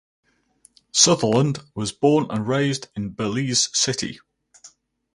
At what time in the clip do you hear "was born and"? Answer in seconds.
1.75-2.47